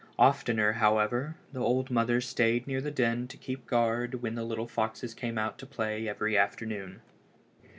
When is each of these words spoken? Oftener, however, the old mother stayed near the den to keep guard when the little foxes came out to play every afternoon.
Oftener, 0.17 0.71
however, 0.77 1.35
the 1.53 1.59
old 1.59 1.91
mother 1.91 2.19
stayed 2.21 2.65
near 2.65 2.81
the 2.81 2.89
den 2.89 3.27
to 3.27 3.37
keep 3.37 3.67
guard 3.67 4.23
when 4.23 4.33
the 4.33 4.43
little 4.43 4.65
foxes 4.67 5.13
came 5.13 5.37
out 5.37 5.59
to 5.59 5.65
play 5.67 6.07
every 6.07 6.35
afternoon. 6.35 7.01